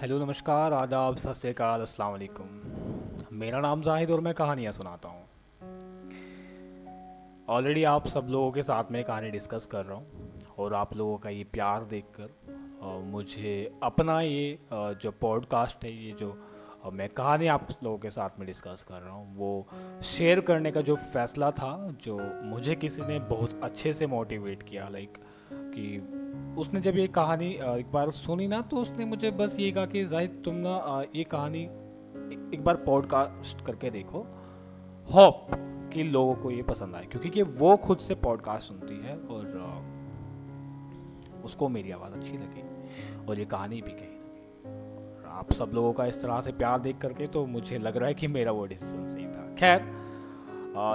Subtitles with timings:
[0.00, 1.84] Hello, नमस्कार, आदाब, सत श्रीकाल
[3.32, 5.22] मेरा नाम जाहिद और मैं कहानियाँ सुनाता हूँ।
[7.48, 11.18] ऑलरेडी आप सब लोगों के साथ में कहानी डिस्कस कर रहा हूँ और आप लोगों
[11.18, 16.36] का ये प्यार देखकर मुझे अपना ये जो पॉडकास्ट है, ये जो
[16.92, 19.66] मैं कहानी आप लोगों के साथ में डिस्कस कर रहा हूँ, वो
[20.02, 24.88] शेयर करने का जो फैसला था, जो मुझे किसी ने बहुत अच्छे से मोटिवेट किया
[24.88, 25.18] लाइक
[25.52, 26.23] कि
[26.58, 30.04] उसने जब ये कहानी एक बार सुनी ना तो उसने मुझे बस ये कहा कि,
[30.04, 31.62] जाहिद, तुम ना ये कहानी
[32.54, 34.26] एक बार पॉडकास्ट करके देखो।
[35.08, 35.46] होप
[35.92, 39.82] कि लोगों को ये पसंद आए, क्योंकि कि वो खुद से पॉडकास्ट सुनती है और
[41.44, 42.62] उसको मेरी आवाज़ अच्छी लगी
[43.26, 44.12] और ये कहानी भी कही
[45.32, 48.14] आप सब लोगों का इस तरह से प्यार देख करके तो मुझे लग रहा है
[48.14, 49.78] कि मेरा वो डिसीज़न सही था। खैर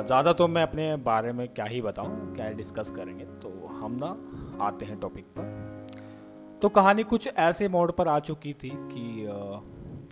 [0.06, 4.17] ज़्यादा तो मैं अपने बारे में क्या ही बताऊँ, क्या डिस्कस करेंगे तो हम ना
[4.62, 9.26] आते हैं टॉपिक पर। तो कहानी कुछ ऐसे मोड पर आ चुकी थी कि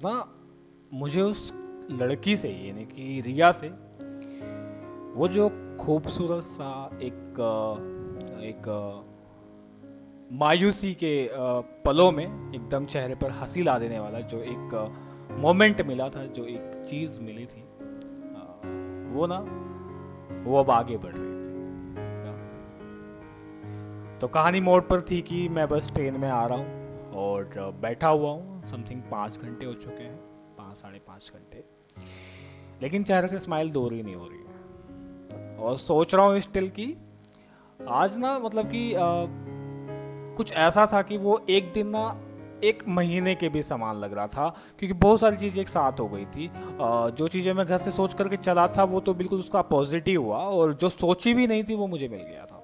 [0.03, 0.13] ना,
[0.93, 1.53] मुझे उस
[1.91, 3.67] लड़की से, यानी कि रिया से,
[5.15, 5.49] वो जो
[5.79, 6.69] खूबसूरत सा
[7.01, 7.39] एक
[8.43, 8.67] एक
[10.31, 11.29] मायूसी के
[11.85, 14.73] पलों में एकदम चेहरे पर हँसी ला देने वाला जो एक
[15.39, 17.61] मोमेंट मिला था, जो एक चीज़ मिली थी
[19.09, 19.39] वो ना,
[20.43, 21.46] वो अब आगे बढ़ रही थी।
[24.21, 28.07] तो कहानी मोड पर थी कि मैं बस ट्रेन में आ रहा हूँ और बैठा
[28.07, 30.15] हुआ हूँ। समथिंग पाँच घंटे हो चुके हैं।
[30.57, 31.63] पाँच, साढ़े पाँच घंटे।
[32.81, 36.69] लेकिन चेहरे से स्माइल दूर ही नहीं हो रही है। और सोच रहा हूँ स्टिल
[36.69, 36.95] की
[37.79, 38.93] आज ना मतलब कि
[40.37, 42.09] कुछ ऐसा था कि वो एक दिन ना
[42.63, 44.47] एक महीने के भी समान लग रहा था,
[44.79, 46.49] क्योंकि बहुत सारी चीज़ें एक साथ हो गई थी।
[47.13, 50.37] जो चीज़ें मैं घर से सोच करके चला था, वो तो बिल्कुल उसका पॉजिटिव हुआ
[50.37, 52.56] और जो सोची भी नहीं थी, वो मुझे मिल गया था।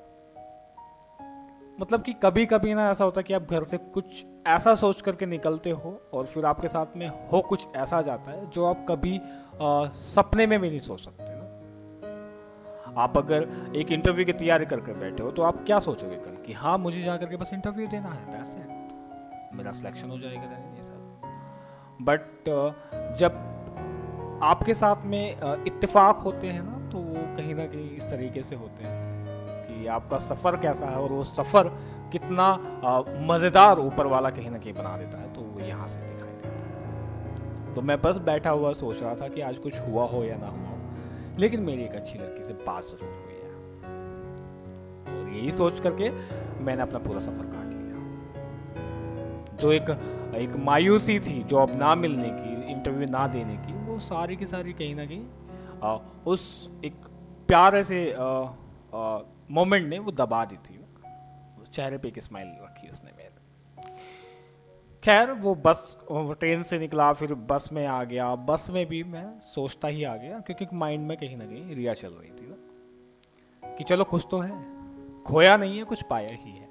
[1.82, 5.02] मतलब कि कभी कभी ना ऐसा होता है कि आप घर से कुछ ऐसा सोच
[5.02, 8.86] करके निकलते हो और फिर आपके साथ में हो कुछ ऐसा जाता है जो आप
[8.90, 9.22] कभी
[9.62, 11.42] आ, सपने में भी नहीं सोच सकते ना।
[13.02, 16.54] आप अगर एक इंटरव्यू की तैयारी करके बैठे हो तो आप क्या सोचोगे कल कि
[16.54, 21.22] हाँ मुझे जा करके बस इंटरव्यू देना है इट मेरा सिलेक्शन हो जाएगा ये सब।
[22.02, 22.50] बट
[23.18, 23.32] जब
[24.44, 25.30] आपके साथ में
[25.66, 29.13] इत्तेफाक होते हैं ना तो वो कहीं ना कहीं इस तरीके से होते हैं।
[29.84, 31.70] कि आपका सफ़र कैसा है और वो सफ़र
[32.12, 32.48] कितना
[33.28, 36.66] मज़ेदार ऊपर वाला कहीं ना कहीं बना देता है तो वो यहाँ से दिखाई देता
[36.66, 40.36] है। तो मैं बस बैठा हुआ सोच रहा था कि आज कुछ हुआ हो या
[40.38, 40.78] ना हुआ हो,
[41.40, 43.50] लेकिन मेरी एक अच्छी लड़की से बात ज़रूर हुई है।
[45.14, 46.10] और यही सोच करके
[46.64, 47.98] मैंने अपना पूरा सफ़र काट लिया।
[49.58, 49.90] जो एक
[50.36, 54.74] एक मायूसी थी जॉब ना मिलने की, इंटरव्यू ना देने की, वो सारी की सारी
[54.74, 55.24] कहीं ना कहीं
[56.26, 56.96] उस एक
[57.50, 58.00] प्यारे से
[59.54, 60.80] मोमेंट ने वो दबा दी थी
[61.74, 63.34] चेहरे पे एक स्माइल रखी उसने मेरे।
[65.04, 69.40] खैर, वो बस ट्रेन से निकला, फिर बस में आ गया। बस में भी मैं
[69.40, 72.56] सोचता ही आ गया, क्योंकि माइंड में कहीं ना कहीं रिया चल रही थी ना।
[73.76, 74.64] कि चलो, कुछ तो है।
[75.24, 76.68] खोया नहीं है, कुछ पाया ही है।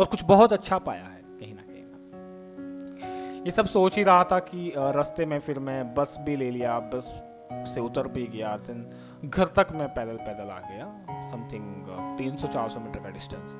[0.00, 4.24] और कुछ बहुत अच्छा पाया है, कहीं ना कहीं। ना ये सब सोच ही रहा
[4.24, 7.22] था कि रास्ते में फिर मैं बस भी ले लिया, बस
[7.52, 10.86] से उतर भी गया। देन घर तक मैं पैदल पैदल आ गया
[11.28, 11.86] समथिंग
[12.18, 13.54] तीन सौ चार सौ मीटर का डिस्टेंस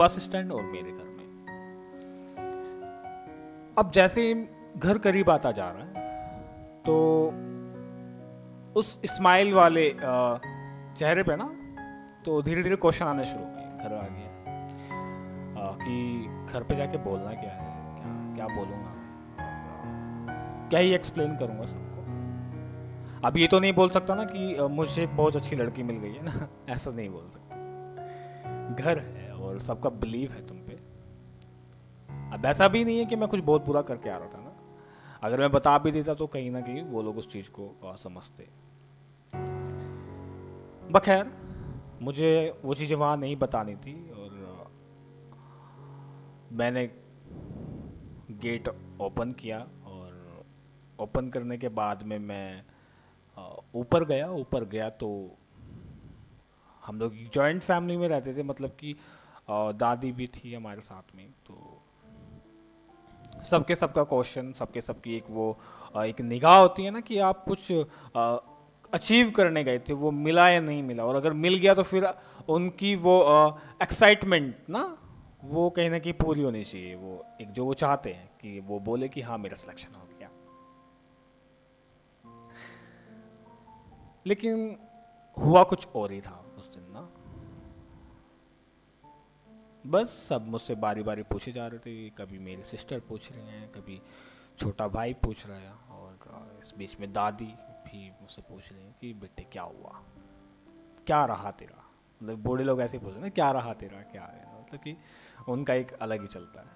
[0.00, 1.26] बस स्टैंड और मेरे घर में।
[3.78, 4.22] अब जैसे
[4.76, 5.88] घर करीब आता जा रहा है
[6.80, 6.94] तो
[8.76, 9.84] उस स्माइल वाले
[10.98, 11.48] चेहरे पे ना
[12.24, 14.28] तो धीरे धीरे क्वेश्चन आने शुरू हुए घर आ गया।
[15.74, 15.96] कि
[16.52, 17.66] घर पे जाके बोलना क्या है?
[17.96, 18.92] क्या क्या बोलूँगा?
[20.68, 21.87] क्या ही एक्सप्लेन करूँगा सबको
[23.24, 26.24] अब ये तो नहीं बोल सकता ना कि मुझे बहुत अच्छी लड़की मिल गई है
[26.24, 27.56] ना। ऐसा नहीं बोल सकता।
[28.74, 30.72] घर है और सबका बिलीव है तुम पे।
[32.32, 34.54] अब ऐसा भी नहीं है कि मैं कुछ बहुत बुरा करके आ रहा था ना।
[35.22, 38.48] अगर मैं बता भी देता तो कहीं ना कहीं वो लोग उस चीज़ को समझते।
[40.92, 41.32] बखैर,
[42.02, 44.28] मुझे वो चीज़ें वहाँ नहीं बतानी थी और
[46.52, 46.90] मैंने
[48.30, 48.68] गेट
[49.00, 50.44] ओपन किया और
[51.00, 52.64] ओपन करने के बाद में मैं
[53.74, 55.08] ऊपर गया ऊपर गया तो
[56.82, 58.94] हम लोग जॉइंट फैमिली में रहते थे मतलब कि
[59.50, 61.82] दादी भी थी हमारे साथ में तो
[63.44, 65.50] सबके सबका क्वेश्चन सबके सबकी एक वो
[65.96, 67.72] एक निगाह होती है ना कि आप कुछ
[68.94, 72.06] अचीव करने गए थे, वो मिला या नहीं मिला, और अगर मिल गया तो फिर
[72.48, 73.16] उनकी वो
[73.82, 74.82] एक्साइटमेंट ना,
[75.44, 78.78] वो कहीं ना कहीं पूरी होनी चाहिए, वो एक जो वो चाहते हैं कि वो
[78.80, 80.07] बोले कि हाँ मेरा सिलेक्शन हो
[84.28, 84.78] लेकिन
[85.38, 87.12] हुआ कुछ और ही था उस दिन ना।
[89.86, 93.72] बस सब मुझसे बारी बारी पूछे जा रहे थे, कभी मेरी सिस्टर पूछ रहे हैं,
[93.72, 94.02] कभी
[94.58, 98.96] छोटा भाई पूछ रहा है और इस बीच में दादी भी मुझसे पूछ रही हैं
[99.00, 100.02] कि, बेटे, क्या हुआ?
[101.06, 101.84] क्या रहा तेरा?
[102.22, 104.00] मतलब बूढ़े लोग ऐसे पूछ रहे हैं क्या रहा तेरा?
[104.00, 104.62] क्या है?
[104.62, 104.96] मतलब कि
[105.48, 106.68] उनका एक अलग ही चलता है।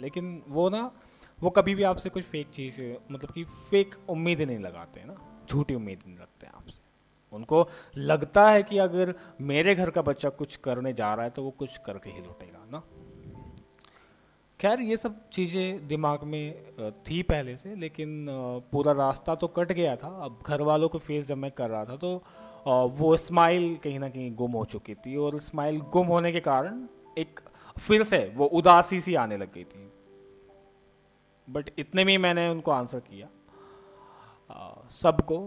[0.00, 0.92] लेकिन वो ना,
[1.40, 5.74] वो कभी भी आपसे कुछ फेक चीज़ मतलब कि फेक उम्मीद नहीं लगाते ना। झूठी
[5.74, 6.82] उम्मीद नहीं रखते हैं आपसे।
[7.32, 7.66] उनको
[7.98, 11.50] लगता है कि अगर मेरे घर का बच्चा कुछ करने जा रहा है तो वो
[11.52, 12.82] कुछ करके ही लौटेगा, ना?
[14.60, 18.26] खैर, ये सब चीज़ें दिमाग में थी पहले से, लेकिन
[18.72, 21.84] पूरा रास्ता तो कट गया था। अब घर वालों को फेस जब मैं कर रहा
[21.84, 22.14] था तो
[22.98, 26.86] वो स्माइल कहीं ना कहीं गुम हो चुकी थी और स्माइल गुम होने के कारण
[27.18, 27.40] एक
[27.76, 29.90] फिर से वो उदासी सी आने लग गई थी।
[31.48, 33.28] बट इतने में मैंने उनको आंसर किया।
[34.92, 35.38] सबको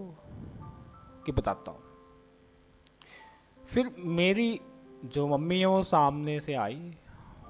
[1.26, 1.82] कि बताता हूँ।
[3.60, 4.60] फिर मेरी
[5.06, 6.94] जो मम्मी है वो सामने से आई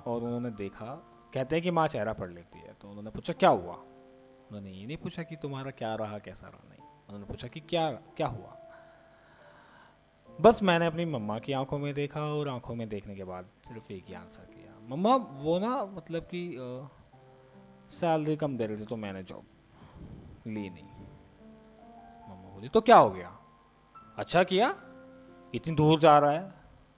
[0.06, 0.86] और उन्होंने देखा,
[1.34, 3.74] कहते हैं कि माँ चेहरा पढ़ लेती है तो उन्होंने पूछा, क्या हुआ?
[3.74, 7.90] उन्होंने ये नहीं पूछा कि तुम्हारा क्या रहा, कैसा रहा, नहीं। उन्होंने पूछा कि क्या
[8.18, 8.54] क्या हुआ?
[10.40, 13.92] बस मैंने अपनी मम्मा की आँखों में देखा और आँखों में देखने के बाद सिर्फ़
[13.94, 16.58] एक ही आंसर किया। मम्मा, वो ना मतलब कि
[17.92, 19.44] सैलरी कम दे रहे थे तो मैंने जॉब
[20.48, 20.97] ली नहीं।
[22.58, 23.32] बोली तो क्या हो गया?
[24.18, 24.68] अच्छा किया?
[25.54, 26.54] इतनी दूर जा रहा है।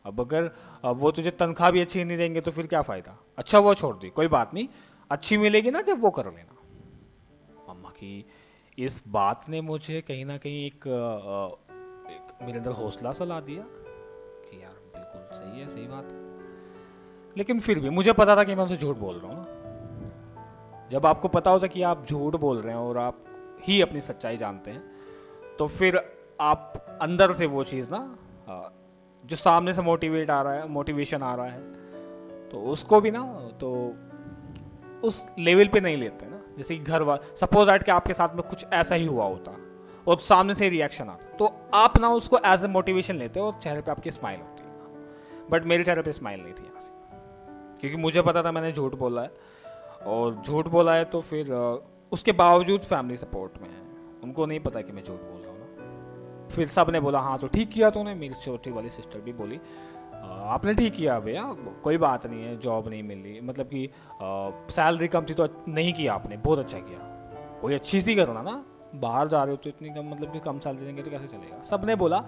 [0.06, 0.44] अब अगर
[0.84, 3.16] अब वो तुझे तनख्वाह भी अच्छी नहीं देंगे तो फिर क्या फ़ायदा?
[3.38, 4.68] अच्छा वो छोड़ दी कोई बात नहीं।
[5.12, 6.56] अच्छी मिलेगी ना जब वो कर लेना।
[7.70, 8.26] मम्मा की
[8.78, 10.88] इस बात ने मुझे कहीं ना कहीं एक,
[12.10, 17.38] एक मेरे अंदर हौसला सा ला दिया कि यार बिल्कुल सही है सही बात है।
[17.38, 21.28] लेकिन फिर भी मुझे पता था कि मैं उनसे झूठ बोल रहा हूँ। जब आपको
[21.28, 23.24] पता होता कि आप झूठ बोल रहे हैं और आप
[23.64, 24.99] ही अपनी सच्चाई जानते हैं
[25.60, 25.98] तो फिर
[26.42, 28.00] आप अंदर से वो चीज़ ना
[29.24, 33.24] जो सामने से मोटिवेट आ रहा है मोटिवेशन आ रहा है तो उसको भी ना
[33.62, 33.72] तो
[35.04, 38.36] उस लेवल पे नहीं लेते ना। जैसे कि घर वाल सपोज़ एट के आपके साथ
[38.36, 39.56] में कुछ ऐसा ही हुआ होता,
[40.08, 43.60] और सामने से रिएक्शन आता तो आप ना उसको एज ए मोटिवेशन लेते हो, और
[43.62, 46.92] चेहरे पे आपकी स्माइल होती है बट मेरे चेहरे पे स्माइल नहीं थी यहाँ से।
[47.82, 49.32] क्योंकि मुझे पता था मैंने झूठ बोला है,
[50.06, 51.52] और झूठ बोला है तो फिर
[52.12, 53.88] उसके बावजूद फैमिली सपोर्ट में है।
[54.24, 55.39] उनको नहीं पता कि मैं झूठ बोल
[56.50, 59.60] फिर सबने बोला हाँ तो ठीक किया तूने। मेरी छोटी वाली सिस्टर भी बोली
[60.22, 61.44] आपने ठीक किया भैया,
[61.84, 63.90] कोई बात नहीं है जॉब नहीं मिल। रही मतलब कि
[64.74, 68.64] सैलरी कम थी तो नहीं किया आपने, बहुत अच्छा किया। कोई अच्छी सी करना ना
[68.96, 71.62] बाहर जा रहे हो तो इतनी कम मतलब कि कम सैलरी देंगे तो कैसे चलेगा?
[71.64, 72.24] सबने बोला,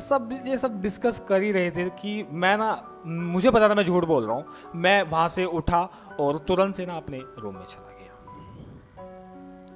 [0.00, 3.84] सब ये सब डिस्कस कर ही रहे थे कि मैं ना, मुझे पता था मैं
[3.84, 5.82] झूठ बोल रहा हूँ। मैं वहाँ से उठा
[6.20, 7.94] और तुरंत से ना अपने रूम में चला गया।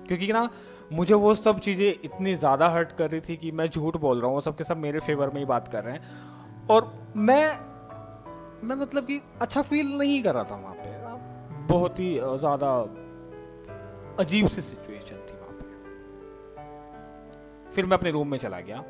[0.07, 0.49] क्योंकि ना
[0.93, 4.31] मुझे वो सब चीज़ें इतनी ज़्यादा हर्ट कर रही थी कि मैं झूठ बोल रहा
[4.31, 6.03] हूँ सब के सब मेरे फेवर में ही बात कर रहे हैं।
[6.71, 7.45] और मैं
[8.65, 10.89] मैं मतलब कि अच्छा फील नहीं कर रहा था वहाँ पे।
[11.67, 12.71] बहुत ही ज़्यादा
[14.19, 15.67] अजीब सी सिचुएशन थी वहाँ पे।
[17.73, 18.83] फिर मैं अपने रूम में चला गया।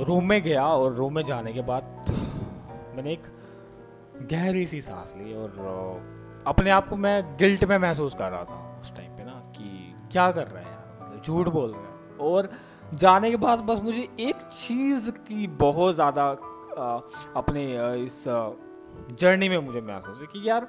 [0.00, 1.84] रूम में गया और रूम में जाने के बाद
[2.96, 3.22] मैंने एक
[4.30, 5.50] गहरी सी सांस ली और
[6.46, 9.94] अपने आप को मैं गिल्ट में महसूस कर रहा था उस टाइम पे ना कि
[10.12, 10.63] क्या कर रहे हैं?
[11.24, 12.48] झूठ बोल रहे हैं। और
[12.94, 16.26] जाने के बाद बस मुझे एक चीज़ की बहुत ज़्यादा
[17.36, 17.64] अपने
[18.04, 18.24] इस
[19.12, 20.64] जर्नी में मुझे महसूस है कि यार,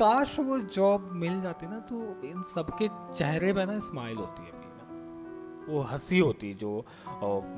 [0.00, 1.96] काश वो जॉब मिल जाती ना तो
[2.26, 4.56] इन सबके चेहरे पे ना स्माइल होती है
[5.68, 6.70] वो हँसी होती जो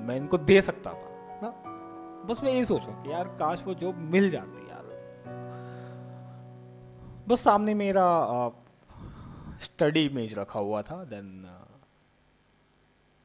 [0.00, 1.08] मैं इनको दे सकता था,
[1.42, 1.48] ना।
[2.28, 4.68] बस मैं यही सोच रहा कि यार, काश वो जॉब मिल जाती यार।
[7.28, 8.06] बस सामने मेरा
[9.60, 11.26] स्टडी इमेज रखा हुआ था देन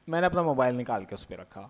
[0.09, 1.69] मैंने अपना मोबाइल निकाल के उस पर रखा।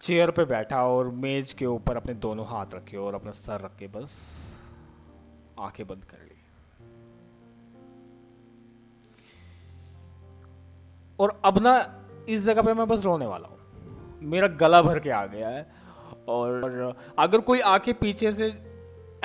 [0.00, 3.76] चेयर पे बैठा और मेज के ऊपर अपने दोनों हाथ रखे और अपना सर रख
[3.76, 4.12] के बस
[5.60, 6.36] आँखें बंद कर ली।
[11.18, 13.58] और अब ना इस जगह पे मैं बस रोने वाला हूँ।
[14.22, 15.70] मेरा गला भर के आ गया है
[16.28, 18.48] और अगर कोई आके पीछे से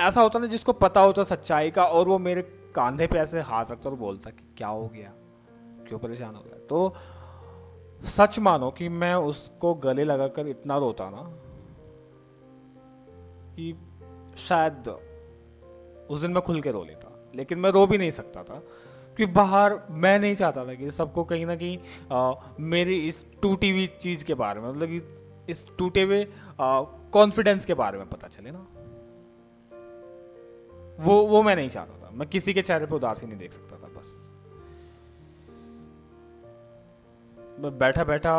[0.00, 2.42] ऐसा होता ना जिसको पता होता सच्चाई का और वो मेरे
[2.74, 5.12] कांधे पे ऐसे हाथ रखता और बोलता कि क्या हो गया?
[5.88, 6.58] क्यों परेशान हो गया?
[6.66, 6.94] तो
[8.04, 11.22] सच मानो कि मैं उसको गले लगाकर इतना रोता ना
[13.56, 13.72] कि
[14.36, 14.88] शायद
[16.10, 18.62] उस दिन मैं खुल के रो लेता। लेकिन मैं रो भी नहीं सकता था
[19.16, 21.78] कि बाहर मैं नहीं चाहता था कि सबको कहीं ना कहीं
[22.60, 26.26] मेरी इस टूटी हुई चीज़ के बारे में मतलब इस टूटे हुए
[26.60, 28.66] कॉन्फिडेंस के बारे में पता चले ना।
[31.00, 33.76] वो वो मैं नहीं चाहता था। मैं किसी के चेहरे पे उदासी नहीं देख सकता
[33.76, 34.15] था, बस।
[37.58, 38.32] मैं बैठा बैठा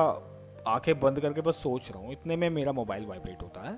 [0.67, 3.77] आँखें बंद करके बस सोच रहा हूँ, इतने में मेरा मोबाइल वाइब्रेट होता है।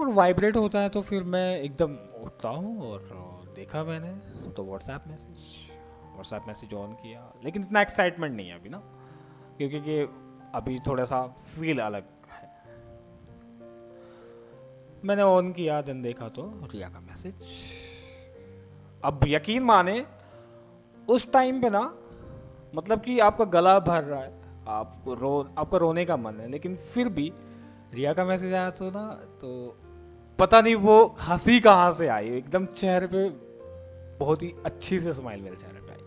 [0.00, 4.12] और वाइब्रेट होता है तो फिर मैं एकदम उठता हूँ और देखा मैंने
[4.50, 5.68] तो WhatsApp message
[6.04, 8.78] WhatsApp message on किया। लेकिन इतना एक्साइटमेंट नहीं है अभी ना,
[9.58, 10.00] क्योंकि कि
[10.54, 12.52] अभी थोड़ा सा फील अलग है।
[15.04, 17.34] मैंने ऑन किया, दिन देखा तो रिया का मैसेज
[19.02, 20.04] अब यकीन माने,
[21.08, 21.80] उस टाइम पे ना
[22.74, 24.32] मतलब कि आपका गला भर रहा है।
[24.68, 27.32] आपको रो, आपका रोने का मन है, लेकिन फिर भी
[27.94, 29.08] रिया का मैसेज आया तो ना
[29.40, 29.78] तो
[30.38, 33.28] पता नहीं वो हँसी कहाँ से आई, एकदम चेहरे पे
[34.18, 35.98] बहुत ही अच्छी से स्माइल मेरे चेहरे पे आई।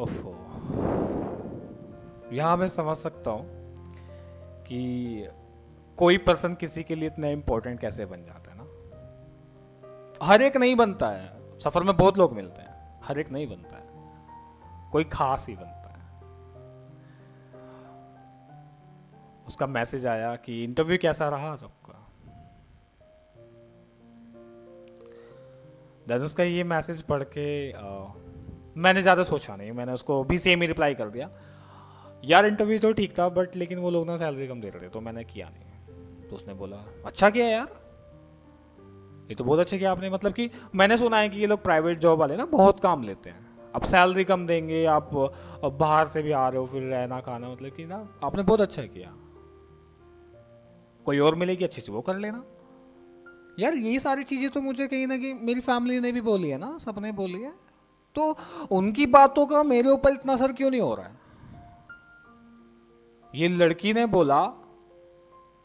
[0.00, 0.34] ओफो।
[2.32, 3.46] यहाँ मैं समझ सकता हूँ
[4.64, 5.28] कि
[5.98, 10.76] कोई पर्सन किसी के लिए इतना इम्पोर्टेंट कैसे बन जाता है ना। हर एक नहीं
[10.76, 13.87] बनता है। सफ़र में बहुत लोग मिलते हैं। हर एक नहीं बनता है।
[14.92, 15.96] कोई खास ही बनता है।
[19.46, 21.94] उसका मैसेज आया कि इंटरव्यू कैसा रहा आपका
[26.08, 27.78] देन उसका ये मैसेज पढ़ के आ,
[28.76, 31.28] मैंने ज़्यादा सोचा नहीं मैंने उसको भी सेम ही रिप्लाई कर दिया।
[32.24, 34.88] यार इंटरव्यू तो ठीक था बट लेकिन वो लोग ना सैलरी कम दे रहे थे
[34.88, 36.76] तो मैंने किया नहीं। तो उसने बोला
[37.06, 37.66] अच्छा किया यार।
[39.28, 41.98] ये तो बहुत अच्छा किया आपने मतलब कि मैंने सुना है कि ये लोग प्राइवेट
[41.98, 43.47] जॉब वाले ना बहुत काम लेते हैं।
[43.78, 45.10] अब सैलरी कम देंगे, आप
[45.64, 48.82] बाहर से भी आ रहे हो, फिर रहना, खाना मतलब कि ना, आपने बहुत अच्छा
[48.84, 49.12] किया।
[51.06, 52.42] कोई और मिलेगी अच्छी से, वो कर लेना।
[53.58, 56.58] यार, ये सारी चीज़ें तो मुझे कहीं ना कहीं, मेरी फैमिली ने भी बोली है
[56.58, 57.52] ना, सबने बोली है।
[58.16, 58.36] तो
[58.70, 61.16] उनकी बातों का मेरे ऊपर इतना असर क्यों नहीं हो रहा है?
[63.34, 64.40] ये लड़की ने बोला,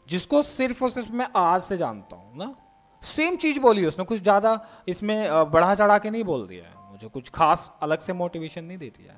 [0.08, 2.54] जिसको सिर्फ़ और सिर्फ़ मैं आज से जानता हूँ ना
[3.02, 7.08] सेम चीज़ बोली उसने, कुछ ज़्यादा इसमें बढ़ा चढ़ा के नहीं बोल दिया है। मुझे
[7.08, 9.16] कुछ खास अलग से मोटिवेशन नहीं देती है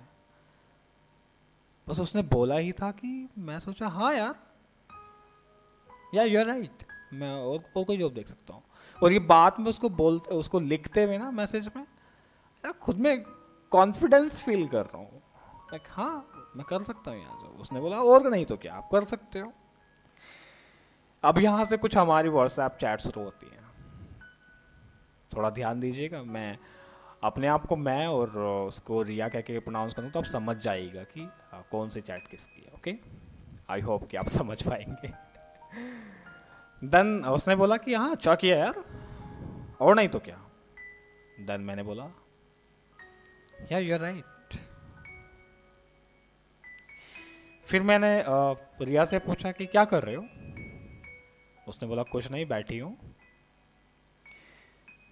[1.86, 4.34] बस उसने बोला ही था कि मैं सोचा हाँ यार।
[6.14, 8.62] यार यू आर राइट मैं और, और कोई जॉब देख सकता हूँ।
[8.98, 13.24] और ये बात में उसको बोलते उसको लिखते हुए ना मैसेज में यार खुद में
[13.72, 15.22] कॉन्फिडेंस फील कर रहा हूँ।
[15.72, 19.04] लाइक हाँ मैं कर सकता हूँ जो उसने बोला और नहीं तो क्या आप कर
[19.04, 19.52] सकते हो।
[21.24, 23.64] अब यहाँ से कुछ हमारी व्हाट्सएप चैट शुरू होती है।
[25.30, 26.56] थोड़ा ध्यान दीजिएगा मैं
[27.26, 31.02] अपने आप को मैं और उसको रिया कह के प्रोनाउंस करूँ तो आप समझ जाएगा
[31.02, 31.28] कि
[31.70, 32.94] कौन सी चैट किसकी है ओके
[33.70, 35.12] आई होप कि आप समझ पाएँगे।
[36.84, 38.84] देन उसने बोला कि हाँ अच्छा किया यार।
[39.80, 40.40] और नहीं तो क्या?
[41.40, 42.04] देन मैंने बोला
[43.72, 44.24] यार यू राइट
[47.64, 48.24] फिर मैंने
[48.84, 50.22] रिया से पूछा कि, क्या कर रहे हो?
[51.68, 53.14] उसने बोला, कुछ नहीं, बैठी हूँ।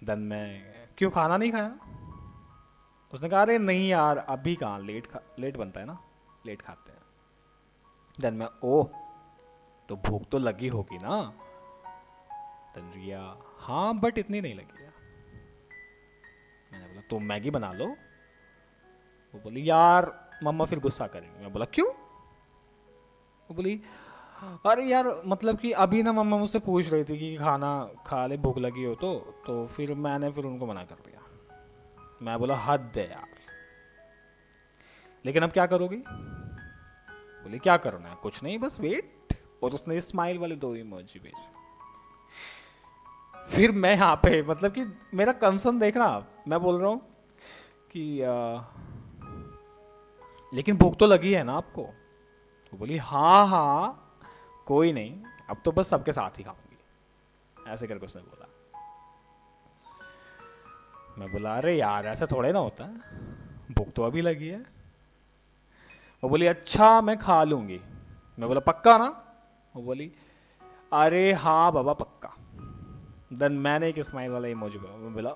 [0.03, 0.63] देन मैं,
[0.97, 1.79] क्यों, खाना नहीं खाया?
[3.15, 4.79] उसने कहा, अरे नहीं यार, अभी कहाँ?
[4.79, 5.97] लेट खा, लेट बनता है ना,
[6.45, 7.01] लेट खाते हैं.
[8.21, 8.89] देन मैं, ओह
[9.89, 11.21] तो भूख तो लगी होगी ना?
[12.75, 13.21] तंजिया
[13.57, 14.83] हाँ बट इतनी नहीं लगी
[16.71, 17.85] मैंने बोला तुम मैगी बना लो।
[19.33, 20.11] वो बोली, यार,
[20.43, 21.87] मम्मा फिर गुस्सा करेंगे। मैं बोला, क्यों?
[21.87, 23.81] वो बोली,
[24.65, 27.71] अरे यार मतलब कि अभी ना मम्मा मुझसे पूछ रही थी कि खाना
[28.07, 29.13] खा ले, भूख लगी हो तो
[29.47, 31.24] तो फिर मैंने फिर उनको मना कर दिया।
[32.21, 33.29] मैं बोला हद है यार।
[35.25, 35.97] लेकिन अब क्या करोगी?
[35.97, 38.15] बोली क्या करना है?
[38.15, 41.33] कुछ नहीं बस वेट और उसने स्माइल वाले दो इमोजी भेज।
[43.55, 46.43] फिर मैं यहाँ पे मतलब कि मेरा कंसर्न देखना आप?
[46.47, 46.99] मैं बोल रहा हूँ
[47.91, 48.57] कि आ,
[50.53, 51.83] लेकिन भूख तो लगी है ना आपको?
[52.71, 54.01] तो बोली हाँ हाँ
[54.65, 58.54] कोई नहीं। अब तो बस सबके साथ ही खाऊँगी। ऐसे करके उसने बोला।
[61.17, 62.85] मैं बोला, अरे यार, ऐसा थोड़े ना होता
[63.71, 64.59] भूख तो अभी लगी है।
[66.23, 67.81] वो बोली अच्छा मैं खा लूँगी।
[68.39, 69.23] मैं बोला, पक्का ना?
[69.75, 70.11] वो बोली,
[70.93, 72.35] अरे हाँ बाबा, पक्का।
[73.33, 75.31] देन मैंने एक स्माइल वाला इमोजी बोला,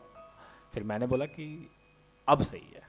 [0.73, 1.71] फिर मैंने बोला कि,
[2.27, 2.81] अब सही है।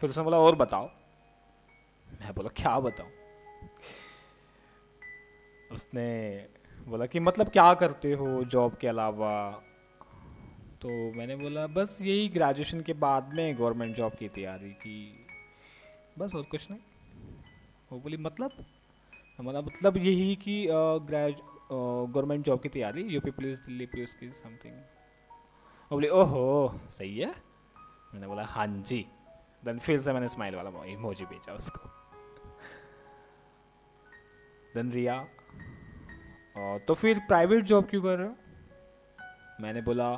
[0.00, 0.90] फिर उसने बोला, और बताओ?
[2.12, 3.10] मैं बोला, क्या बताऊँ?
[5.72, 6.48] उसने
[6.88, 9.62] बोला कि मतलब क्या करते हो जॉब के अलावा?
[10.80, 15.26] तो मैंने बोला, बस यही ग्रेजुएशन के बाद में गवर्नमेंट जॉब की तैयारी की।
[16.18, 16.80] बस और कुछ नहीं।
[17.92, 18.64] वो बोली मतलब
[19.38, 21.40] हमारा मतलब यही कि ग्रेज
[21.72, 24.74] गवर्नमेंट जॉब की तैयारी यूपी पुलिस दिल्ली पुलिस की समथिंग
[25.90, 27.34] वो बोले ओहो, सही है।
[28.14, 29.04] मैंने बोला हाँ जी।
[29.64, 31.88] देन फिर से मैंने स्माइल वाला इमोजी भेजा उसको।
[34.74, 35.18] देन रिया
[36.86, 38.34] तो फिर प्राइवेट जॉब क्यों कर रहे हो?
[39.60, 40.16] मैंने बोला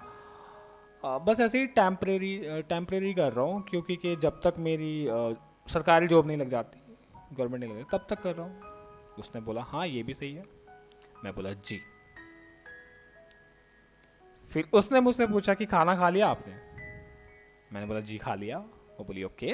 [1.05, 5.07] बस ऐसे ही टेम्परेरी टेम्परेरी कर रहा हूँ, क्योंकि कि जब तक मेरी
[5.73, 6.81] सरकारी जॉब नहीं लग जाती
[7.37, 8.63] गवर्नमेंट नहीं लग जाती, तब तक कर रहा हूँ।
[9.19, 10.43] उसने बोला हाँ ये भी सही है।
[11.25, 11.81] मैं बोला, जी।
[14.51, 16.55] फिर उसने मुझसे पूछा कि, खाना खा लिया आपने?
[17.73, 19.53] मैंने बोला, जी, खा लिया। वो बोली, ओके।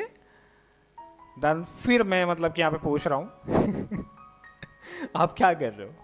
[1.39, 3.31] देन फिर मैं मतलब कि यहाँ पे पूछ रहा हूँ,
[5.17, 5.95] आप क्या कर रहे हो?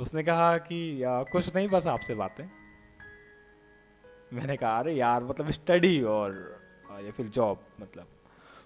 [0.00, 2.65] उसने कहा कि कुछ नहीं, बस आपसे बातें।
[4.32, 6.60] मैंने कहा अरे यार मतलब स्टडी और
[7.04, 8.06] या फिर जॉब मतलब.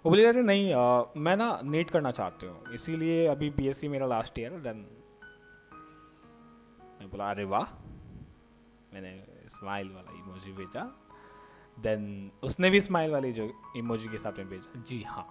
[0.05, 4.07] वो बोली अरे नहीं आ, मैं ना नीट करना चाहती हूँ इसीलिए अभी बीएससी मेरा
[4.07, 4.87] लास्ट ईयर देन
[7.01, 7.65] मैं बोला अरे वाह!
[8.95, 10.83] मैंने स्माइल वाला इमोजी भेजा
[11.81, 15.27] देन उसने भी स्माइल वाली जो इमोजी के साथ में भेजा जी हाँ.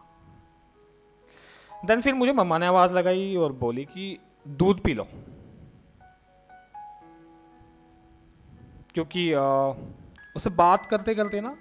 [1.85, 4.17] देन फिर मुझे मम्मा ने आवाज़ लगाई और बोली कि
[4.47, 5.07] दूध पी लो.
[8.93, 9.33] क्योंकि
[10.35, 11.57] उससे बात करते करते ना,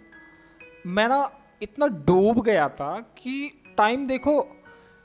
[0.87, 1.31] मैं ना
[1.63, 4.39] इतना डूब गया था कि टाइम देखो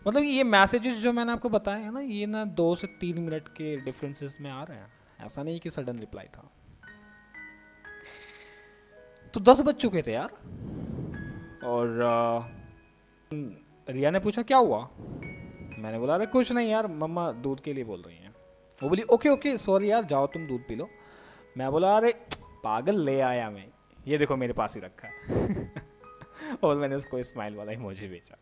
[0.07, 3.47] मतलब ये मैसेजेस जो मैंने आपको बताए हैं ना, ये ना दो से तीन मिनट
[3.47, 4.91] के डिफरेंसेस में आ रहे हैं।
[5.25, 6.49] ऐसा नहीं कि सडन रिप्लाई था।
[9.33, 10.33] तो दस बज चुके थे यार।
[11.63, 11.99] और
[13.87, 14.79] रिया ने पूछा, क्या हुआ?
[15.79, 18.35] मैंने बोला, अरे कुछ नहीं यार, मम्मा दूध के लिए बोल रही हैं।
[18.79, 20.89] वो बोली, ओके ओके सॉरी यार, जाओ तुम दूध पी लो।
[21.57, 22.13] मैं बोला, अरे
[22.63, 23.71] पागल ले आया मैं।
[24.07, 25.07] ये देखो मेरे पास ही रखा
[26.67, 28.37] और मैंने उसको स्माइल वाला इमोजी बेचा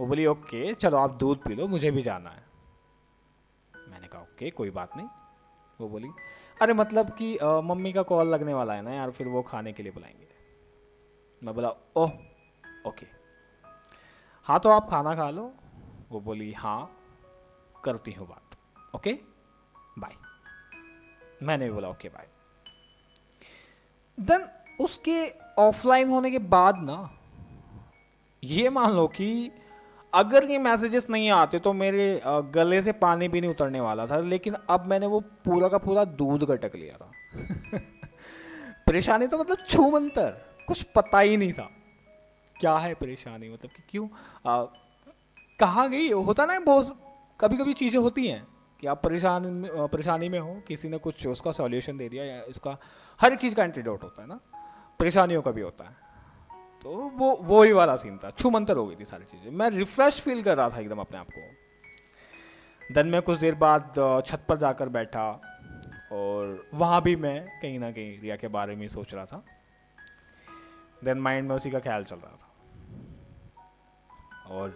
[0.00, 2.46] वो बोली, ओके, चलो आप दूध पी लो, मुझे भी जाना है।
[3.88, 5.08] मैंने कहा, ओके, कोई बात नहीं।
[5.80, 6.08] वो बोली,
[6.62, 9.82] अरे मतलब कि मम्मी का कॉल लगने वाला है ना यार, फिर वो खाने के
[9.82, 10.28] लिए बुलाएँगे।
[11.42, 12.10] मैं बोला, ओह,
[12.86, 13.06] ओके।
[14.44, 15.52] हाँ तो आप खाना खा लो।
[16.10, 16.98] वो बोली हाँ
[17.84, 18.56] करती हूँ बात।
[18.96, 19.12] ओके?
[19.98, 20.14] बाय।
[21.42, 22.28] मैंने भी बोला, ओके, बाय।
[24.20, 24.48] देन
[24.80, 27.10] उसके ऑफलाइन होने के बाद ना
[28.44, 29.50] ये मान लो कि
[30.14, 34.20] अगर ये मैसेजेस नहीं आते तो मेरे गले से पानी भी नहीं उतरने वाला था
[34.20, 37.10] लेकिन अब मैंने वो पूरा का पूरा दूध गटक लिया था।
[38.86, 41.70] परेशानी तो मतलब छू मंतर कुछ पता ही नहीं था।
[42.60, 43.48] क्या है परेशानी?
[43.48, 44.08] मतलब कि क्यों?
[45.60, 46.10] कहाँ गई?
[46.10, 46.98] होता ना बहुत
[47.40, 48.46] कभी कभी चीज़ें होती हैं।
[48.82, 49.42] कि आप परेशान,
[49.92, 52.76] परेशानी में हो, किसी ने कुछ उसका सॉल्यूशन दे दिया या इसका
[53.20, 54.38] हर एक चीज़ का एंटीडोट होता है ना,
[55.00, 55.96] परेशानियों का भी होता है।
[56.84, 59.70] तो वो वो ही वाला सीन था छू मंतर हो गई थी सारी चीज़ें। मैं
[59.70, 63.92] रिफ्रेश फील कर रहा था एकदम अपने आप को। देन मैं कुछ देर बाद,
[64.26, 65.30] छत पर जाकर बैठा
[66.12, 69.44] और वहाँ भी मैं कहीं ना कहीं रिया के बारे में सोच रहा था।
[71.04, 72.48] देन माइंड में उसी का ख्याल चल रहा था।
[74.50, 74.70] और,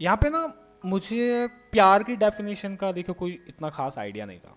[0.00, 0.42] यहाँ पे ना
[0.84, 4.56] मुझे प्यार की डेफिनेशन का देखो कोई इतना खास आइडिया नहीं था।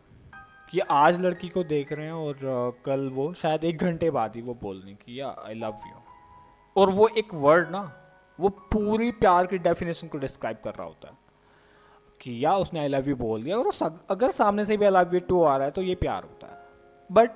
[0.71, 2.39] कि आज लड़की को देख रहे हैं और
[2.85, 6.01] कल वो शायद एक घंटे बाद ही वो बोलने की, या आई लव यू
[6.81, 8.01] और वो एक वर्ड ना,
[8.39, 11.17] वो पूरी प्यार की डेफिनेशन को डिस्क्राइब कर रहा होता है।
[12.21, 15.13] कि, या, उसने आई लव यू बोल दिया। और अगर सामने से भी आई लव
[15.13, 16.65] यू टू आ रहा है तो ये प्यार होता है।
[17.11, 17.31] बट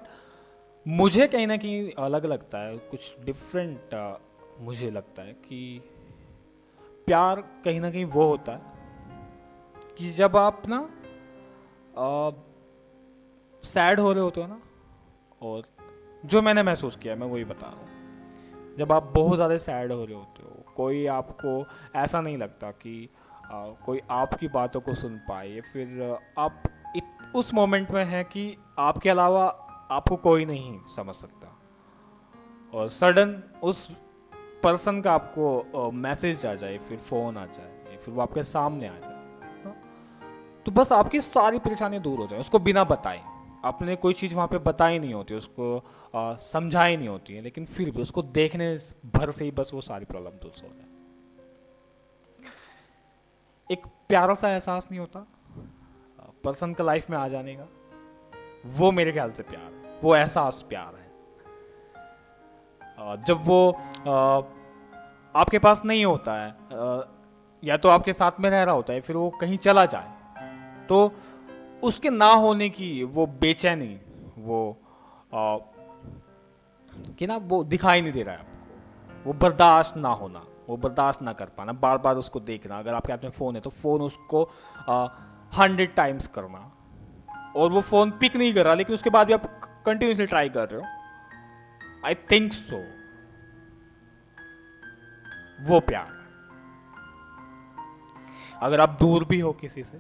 [0.88, 4.18] मुझे कहीं ना कहीं अलग लगता है, कुछ डिफरेंट
[4.60, 5.82] मुझे लगता है कि
[7.06, 8.79] प्यार कहीं ना कहीं वो होता है
[10.00, 10.90] कि जब आप ना
[13.64, 14.62] सैड हो रहे होते हो ना
[15.42, 15.64] और
[16.26, 17.90] जो मैंने महसूस किया मैं वही बता रहा हूँ
[18.78, 23.10] जब आप बहुत ज़्यादा सैड हो रहे होते हो कोई आपको ऐसा नहीं लगता कि
[23.52, 26.64] आ, कोई आपकी बातों को सुन पाए फिर आप
[26.96, 27.04] इत,
[27.36, 29.48] उस मोमेंट में हैं कि आपके अलावा
[29.92, 31.60] आपको कोई नहीं समझ सकता
[32.74, 33.98] और सडन उस
[34.64, 38.94] पर्सन का आपको मैसेज आ जाए फिर फ़ोन आ जाए फिर वो आपके सामने आ
[38.94, 39.09] जाए?
[40.66, 43.22] तो बस आपकी सारी परेशानियाँ दूर हो जाए। उसको बिना बताए।
[43.66, 45.84] आपने कोई चीज़ वहाँ पे बताई नहीं होती, उसको
[46.42, 48.76] समझाई नहीं होती है, लेकिन फिर भी उसको देखने
[49.16, 50.88] भर से ही बस वो सारी प्रॉब्लम दूर हो जाए।
[53.70, 55.26] एक प्यारा सा एहसास नहीं होता
[56.44, 57.68] पर्सन का लाइफ में आ जाने का।
[58.78, 61.08] वो मेरे ख्याल से प्यार है, वो एहसास प्यार है।
[63.26, 63.72] जब वो
[65.36, 66.50] आपके पास नहीं होता है
[67.64, 70.19] या तो आपके साथ में रह रहा होता है, फिर वो कहीं चला जाए।
[70.90, 71.14] तो
[71.84, 73.96] उसके ना होने की वो बेचैनी
[74.38, 74.62] वो
[75.34, 75.58] आ,
[77.18, 81.22] कि ना वो दिखाई नहीं दे रहा है आपको। वो बर्दाश्त ना होना वो बर्दाश्त
[81.22, 84.02] ना कर पाना बार बार उसको देखना। अगर आपके हाथ में फ़ोन है तो फ़ोन
[84.02, 84.44] उसको
[85.54, 86.72] हंड्रेड टाइम्स करना।
[87.56, 89.46] और वो फ़ोन पिक नहीं कर रहा लेकिन उसके बाद भी आप
[89.86, 90.88] कंटिन्यूसली ट्राई कर रहे हो।
[92.06, 92.78] आई थिंक सो
[95.64, 96.18] वो प्यार।
[98.62, 99.98] अगर आप दूर भी हो किसी से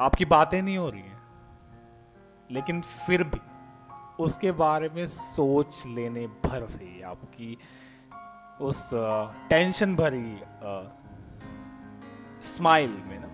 [0.00, 1.18] आपकी बातें नहीं हो रही हैं।
[2.50, 3.40] लेकिन फिर भी
[4.22, 7.56] उसके बारे में सोच लेने भर से आपकी
[8.60, 8.90] उस
[9.50, 10.40] टेंशन भरी
[12.42, 13.28] स्माइल में ना,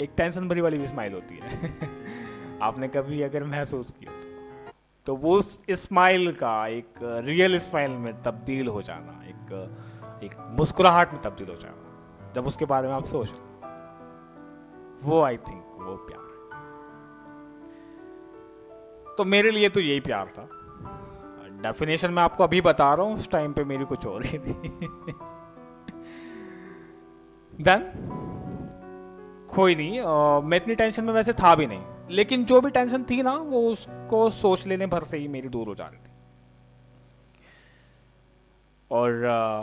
[0.00, 1.48] एक टेंशन भरी वाली भी स्माइल होती है।
[2.62, 4.28] आपने कभी अगर महसूस किया तो
[5.06, 6.94] तो वो स्माइल का एक
[7.24, 12.64] रियल स्माइल में तब्दील हो जाना, एक एक मुस्कुराहट में तब्दील हो जाना, जब उसके
[12.64, 13.30] बारे में आप सोच
[15.04, 16.28] वो आई थिंक वो प्यार
[19.18, 20.48] तो मेरे लिए तो यही प्यार था।
[21.62, 24.52] डेफिनेशन मैं आपको अभी बता रहा हूँ उस टाइम पे मेरी कुछ और ही थी
[27.58, 27.82] देन
[29.54, 33.04] कोई नहीं आ, मैं इतनी टेंशन में वैसे था भी नहीं। लेकिन जो भी टेंशन
[33.04, 36.10] थी ना वो उसको सोच लेने भर से ही मेरी दूर हो जा रही थी।
[38.90, 39.62] और आ,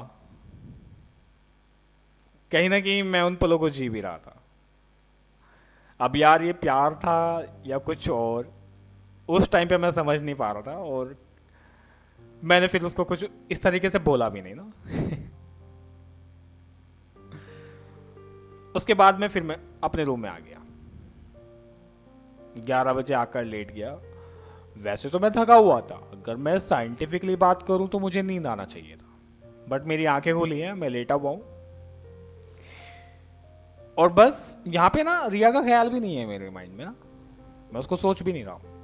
[2.52, 4.37] कहीं ना कहीं मैं उन पलों को जी भी रहा था।
[6.00, 8.48] अब यार ये प्यार था या कुछ और,
[9.30, 11.16] उस टाइम पे मैं समझ नहीं पा रहा था और
[12.44, 14.74] मैंने फिर उसको कुछ इस तरीके से बोला भी नहीं ना।
[18.76, 20.62] उसके बाद में फिर मैं अपने रूम में आ गया।
[22.66, 24.00] ग्यारह बजे आकर लेट गया।
[24.78, 28.66] वैसे तो मैं थका हुआ था। अगर मैं साइंटिफिकली बात करूँ तो मुझे नींद आना
[28.66, 29.20] चाहिए था।
[29.70, 31.57] बट मेरी आँखें खुली हैं, मैं लेटा हुआ हूँ।
[33.98, 36.96] और बस यहाँ पे ना रिया का ख्याल भी नहीं है मेरे माइंड में ना।
[37.74, 38.78] मैं उसको सोच भी नहीं रहा हूँ।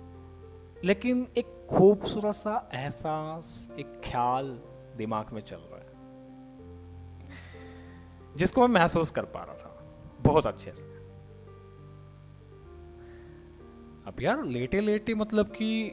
[0.83, 4.61] लेकिन एक खूबसूरत सा एहसास, एक ख्याल
[4.97, 5.83] दिमाग में चल रहा है।
[8.35, 9.83] जिसको मैं महसूस कर पा रहा था।
[10.21, 10.85] बहुत अच्छे से।
[14.07, 15.91] अब यार लेटे लेटे मतलब कि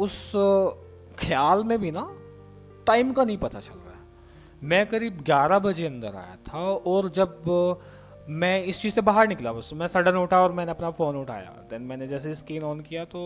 [0.00, 0.32] उस
[1.18, 2.16] ख्याल में भी ना
[2.86, 4.00] टाइम का नहीं पता चल रहा है।
[4.62, 7.42] मैं करीब 11 बजे अंदर आया था और जब
[8.30, 11.50] मैं इस चीज़ से बाहर निकला बस। मैं सडन उठा और मैंने अपना फ़ोन उठाया।
[11.70, 13.20] देन मैंने जैसे स्क्रीन ऑन किया तो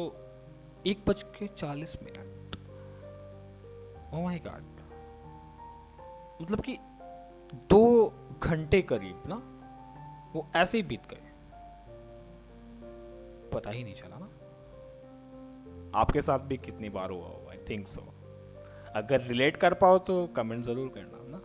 [0.86, 2.56] एक बज के चालीस मिनट।
[4.14, 4.62] ओ माय गॉड
[6.42, 6.76] मतलब कि
[7.70, 8.12] दो
[8.42, 9.36] घंटे करीब ना,
[10.34, 11.30] वो ऐसे ही बीत गए।
[13.52, 14.28] पता ही नहीं चला ना।
[15.94, 17.50] आपके साथ भी कितनी बार हुआ होगा?
[17.50, 18.02] आई थिंक सो
[18.96, 21.40] अगर रिलेट कर पाओ तो कमेंट ज़रूर करना ना?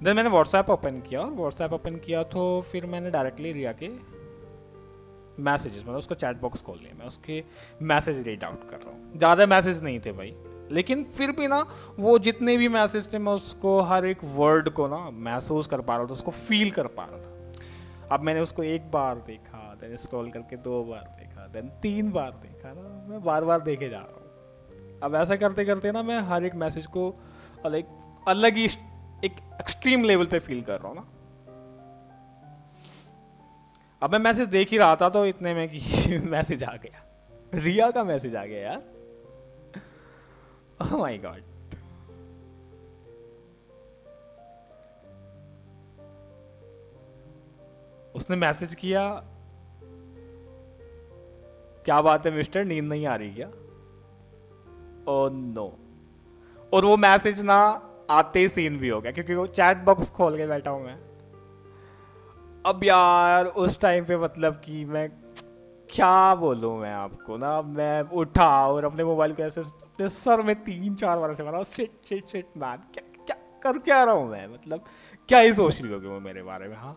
[0.00, 3.88] देन मैंने व्हाट्सएप ओपन किया और व्हाट्सएप ओपन किया तो फिर मैंने डायरेक्टली रिया के
[5.42, 7.42] मैसेजेस मतलब उसका चैट बॉक्स खोल लिया मैं उसके
[7.82, 10.34] मैसेज रीड आउट कर रहा हूँ। ज़्यादा मैसेज नहीं थे भाई।
[10.70, 11.66] लेकिन फिर भी ना,
[11.98, 15.96] वो जितने भी मैसेज थे, मैं उसको हर एक वर्ड को ना महसूस कर पा
[15.96, 19.96] रहा था, उसको फील कर पा रहा था। अब मैंने उसको एक बार देखा देन
[19.96, 23.98] स्क्रॉल करके दो बार देखा देन तीन बार देखा ना, मैं बार बार देखे जा
[23.98, 27.14] रहा हूँ। अब ऐसा करते करते ना मैं हर एक मैसेज को
[27.66, 27.86] लाइक
[28.28, 28.68] अलग ही
[29.24, 31.02] एक एक्सट्रीम लेवल पे फील कर रहा हूँ ना।
[34.02, 37.06] अब मैं मैसेज देख ही रहा था तो इतने में कि मैसेज आ गया।
[37.54, 39.00] रिया का मैसेज आ गया यार।
[40.92, 41.42] माय oh गॉड
[48.14, 49.24] उसने मैसेज किया
[51.84, 53.48] क्या बात है मिस्टर नींद नहीं आ रही क्या?
[55.08, 55.78] ओ oh, नो
[56.72, 60.36] और वो मैसेज ना आते ही सीन भी हो गया, क्योंकि वो चैट बॉक्स खोल
[60.36, 60.98] के बैठा हूँ मैं।
[62.64, 65.08] अब यार, उस टाइम पे मतलब कि मैं
[65.90, 70.54] क्या बोलूँ मैं आपको ना, मैं उठा और अपने मोबाइल को ऐसे अपने सर में
[70.64, 74.30] तीन चार बार से मारा शिट शिट शिट मैन क्या क्या कर क्या रहा हूँ
[74.30, 74.46] मैं?
[74.46, 74.84] मतलब
[75.28, 76.96] क्या ही सोच रही होगी वो मेरे बारे में हाँ?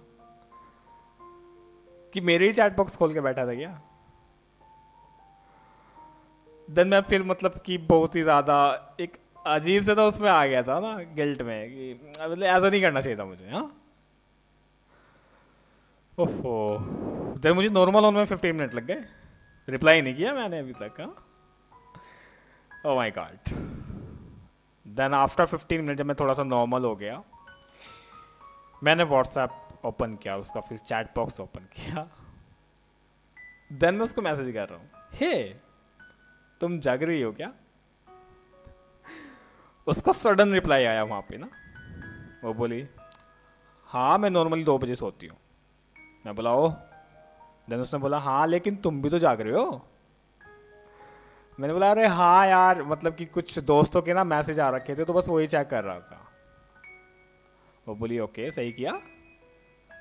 [2.13, 3.79] कि मेरे ही चैट बॉक्स खोल के बैठा था क्या?
[6.67, 8.57] देन मैं फिर मतलब कि बहुत ही ज़्यादा
[8.99, 12.81] एक अजीब से तो उसमें आ गया था ना गिल्ट में कि मतलब ऐसा नहीं
[12.81, 13.63] करना चाहिए था मुझे हाँ।
[16.17, 19.03] ओहो जब मुझे नॉर्मल होने में फिफ्टीन मिनट लग गए।
[19.67, 21.15] रिप्लाई नहीं किया मैंने अभी तक हाँ।
[22.85, 23.53] ओ my God
[24.85, 27.21] then after fifteen minute जब मैं थोड़ा सा नॉर्मल हो गया
[28.83, 32.07] मैंने व्हाट्सएप ओपन किया उसका फिर चैट बॉक्स ओपन किया।
[33.71, 35.53] देन मैं उसको मैसेज कर रहा हूँ हे। Hey,
[36.61, 37.51] तुम जग रही हो क्या?
[39.87, 41.47] उसका सडन रिप्लाई आया वहाँ पे ना।
[42.43, 42.85] वो बोली
[43.87, 45.37] हाँ मैं नॉर्मली दो बजे सोती हूँ।
[46.25, 46.69] मैं बोला ओ
[47.67, 49.87] देन उसने बोला हाँ लेकिन तुम भी तो जाग रहे हो।
[51.59, 55.05] मैंने बोला अरे हाँ यार मतलब कि कुछ दोस्तों के ना मैसेज आ रखे थे
[55.05, 56.19] तो बस वही चेक कर रहा था।
[57.87, 58.91] वो बोली ओके सही किया।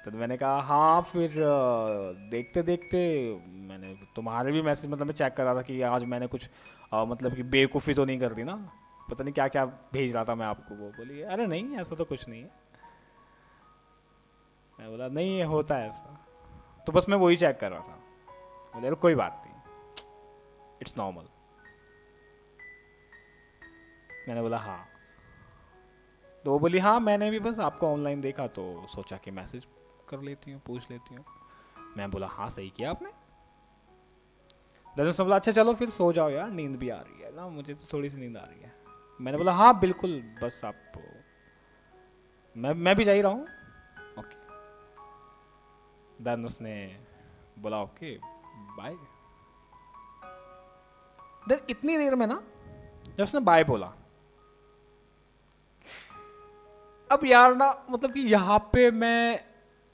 [0.04, 1.34] तो मैंने कहा हाँ फिर
[2.30, 2.98] देखते देखते
[3.68, 6.48] मैंने तुम्हारे भी मैसेज मतलब मैं चेक कर था कि आज मैंने कुछ
[6.94, 8.56] आ, मतलब कि बेवकूफ़ी तो नहीं कर दी ना?
[9.14, 12.04] पता नहीं क्या क्या भेज रहा था मैं आपको, वो बोली, अरे नहीं, ऐसा तो
[12.04, 12.50] कुछ नहीं है।
[14.80, 16.28] मैं बोला, नहीं, ये होता है ऐसा।
[16.86, 17.98] तो बस मैं वही चेक कर रहा था।
[18.74, 19.52] बोले यार कोई बात नहीं।
[20.80, 21.24] इट्स नॉर्मल
[24.28, 24.88] मैंने बोला हाँ।
[26.44, 29.66] तो वो बोली हाँ मैंने भी बस आपको ऑनलाइन देखा तो सोचा कि मैसेज
[30.08, 31.24] कर लेती हूँ, पूछ लेती हूँ।
[31.96, 33.10] मैं बोला हाँ सही किया आपने।
[34.96, 37.74] दर्जन बोला अच्छा चलो फिर सो जाओ यार, नींद भी आ रही है ना, मुझे
[37.74, 38.81] तो थोड़ी सी नींद आ रही है।
[39.22, 40.10] मैंने बोला हाँ बिल्कुल,
[40.42, 40.74] बस आप,
[42.56, 43.42] मैं मैं भी जा ही रहा हूँ।
[44.18, 44.36] ओके
[46.24, 46.74] देन उसने
[47.58, 48.14] बोला ओके
[48.76, 48.94] बाय
[51.48, 52.42] देन इतनी देर में ना,
[53.08, 53.86] जब उसने बाय बोला,
[57.10, 59.40] अब यार ना मतलब कि यहाँ पे मैं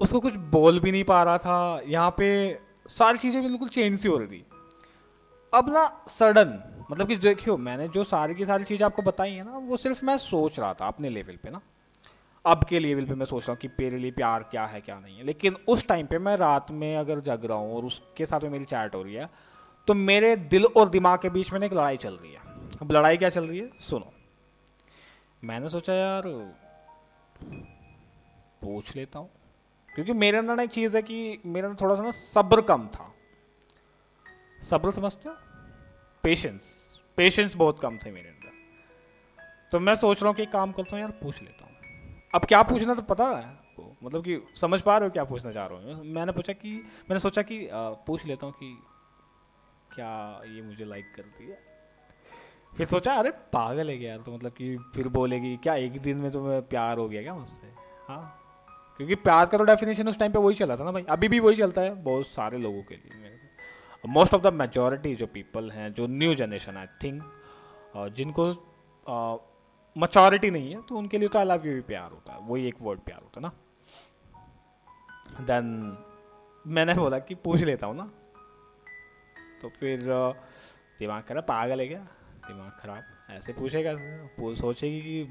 [0.00, 2.28] उसको कुछ बोल भी नहीं पा रहा था। यहाँ पे
[2.88, 4.44] सारी चीज़ें बिल्कुल चेंज सी हो रही थी।
[5.52, 9.42] अब ना सडन मतलब कि देखियो, मैंने जो सारी की सारी चीज़ आपको बताई है
[9.42, 11.60] ना, वो सिर्फ़ मैं सोच रहा था अपने लेवल पे ना।
[12.44, 14.98] अब के लेवल पे मैं सोच रहा हूँ कि मेरे लिए प्यार क्या है, क्या
[15.00, 18.26] नहीं है। लेकिन उस टाइम पे मैं रात में अगर जग रहा हूँ और उसके
[18.26, 19.28] साथ में मेरी चैट हो रही है
[19.88, 22.40] तो मेरे दिल और दिमाग के बीच में एक लड़ाई चल रही है।
[22.82, 23.70] अब लड़ाई क्या चल रही है?
[23.80, 24.12] सुनो।
[25.44, 26.22] मैंने सोचा, यार,
[28.62, 29.30] पूछ लेता हूँ।
[29.94, 32.86] क्योंकि मेरे अंदर ना एक चीज़ है कि मेरे अंदर थोड़ा सा ना सब्र कम
[32.86, 33.14] था।
[34.62, 35.34] सब्र समझते हो?
[36.28, 38.52] पेशेंस पेशेंस बहुत कम थे मेरे अंदर।
[39.72, 41.72] तो मैं सोच रहा हूँ कि काम करता हूँ यार, पूछ लेता हूँ।
[42.34, 43.96] अब क्या पूछना तो पता है आपको?
[44.04, 46.04] मतलब कि समझ पा रहे हो क्या पूछना चाह रहा हूँ?
[46.04, 48.82] मैंने पूछा कि, मैंने सोचा कि पूछ लेता हूँ कि
[49.94, 51.58] क्या ये मुझे लाइक करती है?
[52.76, 54.34] फिर सोचा, अरे, पागल है यार तो?
[54.34, 57.66] मतलब कि फिर बोलेगी, क्या एक दिन में तुम्हें प्यार हो गया क्या मुझसे?
[58.08, 58.40] हाँ।
[58.96, 61.40] क्योंकि प्यार का तो डेफिनेशन उस टाइम पे वही चला था ना भाई। अभी भी
[61.40, 63.37] वही चलता है बहुत सारे लोगों के लिए।
[64.04, 67.22] मोस्ट ऑफ़ द मेजोरिटी जो पीपल हैं, जो न्यू जनरेशन आई थिंक
[68.16, 68.46] जिनको
[69.96, 72.66] मचोरिटी नहीं है तो उनके लिए तो आई लव यू भी प्यार होता है। वही
[72.68, 73.52] एक वर्ड प्यार होता है ना।
[75.44, 75.96] देन
[76.66, 78.10] मैंने बोला कि पूछ लेता हूँ ना।
[79.62, 80.00] तो फिर
[80.98, 81.98] दिमाग खराब पागल है क्या?
[82.46, 83.96] दिमाग खराब। ऐसे पूछेगा
[84.54, 85.24] सोचेगी कि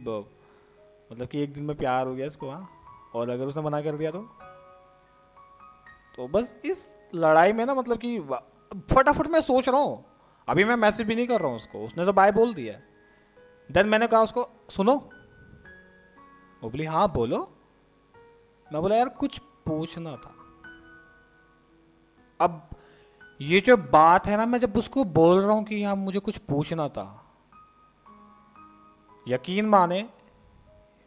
[1.11, 2.69] मतलब कि एक दिन में प्यार हो गया इसको हाँ?
[3.15, 4.21] और अगर उसने मना कर दिया तो?
[6.15, 8.17] तो बस इस लड़ाई में ना मतलब कि
[8.71, 10.03] फटाफट मैं सोच रहा हूँ।
[10.47, 12.73] अभी मैं मैसेज भी नहीं कर रहा हूँ उसको। उसने तो बाय बोल दिया
[13.69, 14.95] देन मैंने कहा उसको, सुनो।
[16.61, 17.39] वो बोली हाँ बोलो।
[18.67, 20.33] मैं बोला, यार, कुछ पूछना था।
[22.39, 22.69] अब
[23.39, 26.37] ये जो बात है ना, मैं जब उसको बोल रहा हूँ कि हाँ मुझे कुछ
[26.39, 27.05] पूछना था,
[29.25, 30.05] यकीन माने,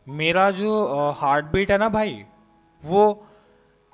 [0.06, 2.24] मेरा जो हार्ट बीट है ना भाई,
[2.82, 3.26] वो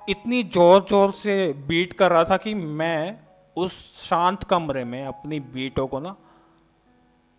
[0.01, 3.26] इतनी ज़ोर ज़ोर से बीट कर रहा था कि मैं
[3.57, 6.15] उस शांत कमरे में अपनी बीटों को ना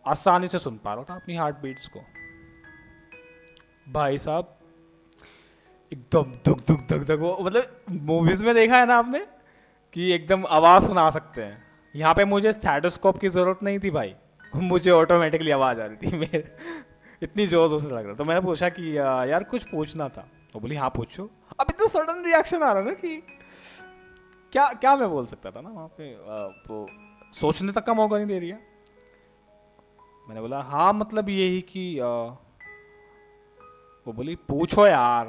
[0.04, 2.00] आसानी से सुन पा रहा था, अपनी हार्ट बीट्स को।
[3.92, 4.54] भाई साहब,
[5.92, 9.26] एकदम दुख दुख दुख दुख वो मतलब मूवीज़ में देखा है ना आपने?
[9.96, 11.62] कि एकदम आवाज़ सुना सकते हैं।
[11.94, 14.14] यहाँ पे मुझे स्टैटोस्कोप की ज़रूरत नहीं थी भाई।
[14.54, 16.44] मुझे ऑटोमेटिकली आवाज़ आ रही थी, मेरे।
[17.22, 20.28] इतनी ज़ोर ज़ोर से लग रहा तो मैंने पूछा कि, यार, कुछ पूछना था?
[20.54, 23.16] वो बोली हाँ पूछो। अब इतना सडन रिएक्शन आ रहा ना कि
[24.52, 26.14] क्या क्या मैं बोल सकता था ना वहाँ पे?
[26.68, 26.86] वो
[27.34, 28.66] सोचने तक का मौका नहीं दे रही है
[30.26, 31.82] मैंने बोला हाँ मतलब यही कि
[34.06, 35.26] वो बोली, पूछो यार।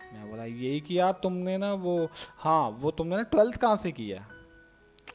[0.00, 3.92] मैं बोला, यही कि यार तुमने ना वो हाँ वो तुमने ना ट्वेल्थ कहाँ से
[3.92, 4.26] किया?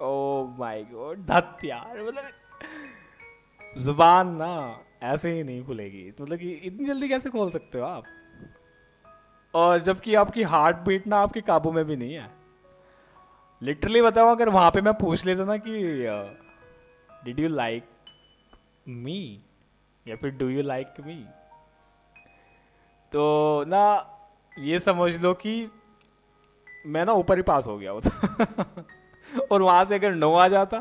[0.02, 2.24] ओ माय गॉड धत यार। मतलब
[3.78, 4.50] ज़ुबान ना
[5.04, 8.04] ऐसे ही नहीं खुलेगी। मतलब कि इतनी जल्दी कैसे खोल सकते हो आप?
[9.54, 12.37] और जबकि आपकी हार्ट बीट ना आपके काबू में भी नहीं है।
[13.62, 15.72] लिटरली बताओ, अगर वहाँ पे मैं पूछ लेता ना कि
[17.26, 17.86] डिड यू लाइक
[18.88, 19.40] मी
[20.06, 21.16] या फिर डू यू लाइक मी
[23.12, 24.14] तो ना,
[24.58, 25.70] ये समझ लो कि
[26.86, 28.86] मैं ना ऊपर ही पास हो गया होता
[29.52, 30.80] और वहाँ से अगर नो आ जाता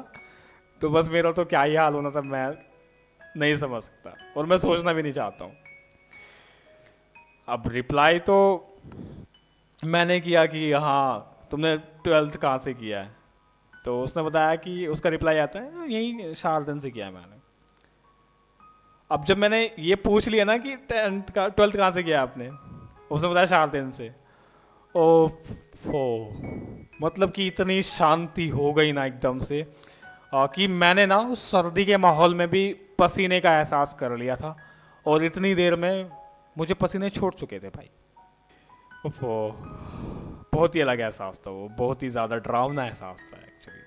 [0.81, 2.55] तो बस मेरा तो क्या ही हाल होना था, मैं
[3.37, 5.55] नहीं समझ सकता। और मैं सोचना भी नहीं चाहता हूँ।
[7.49, 8.37] अब रिप्लाई तो
[9.85, 13.15] मैंने किया कि हाँ तुमने ट्वेल्थ कहाँ से किया है?
[13.85, 17.35] तो उसने बताया कि उसका रिप्लाई आता है, यही शारदन से किया है मैंने।
[19.11, 22.49] अब जब मैंने ये पूछ लिया ना कि टेंथ का, ट्वेल्थ कहाँ से किया आपने?
[23.11, 24.11] उसने बताया शारदन से।
[24.95, 25.29] ओ
[25.77, 26.03] फो
[27.03, 29.67] मतलब कि इतनी शांति हो गई ना एकदम से
[30.35, 32.63] कि मैंने ना उस सर्दी के माहौल में भी
[32.99, 34.57] पसीने का एहसास कर लिया था,
[35.07, 36.11] और इतनी देर में
[36.57, 37.91] मुझे पसीने छोड़ चुके थे भाई।
[39.07, 39.31] ओफो
[40.57, 43.81] बहुत ही अलग एहसास था वो बहुत ही ज़्यादा ड्रावना एहसास था एक्चुअली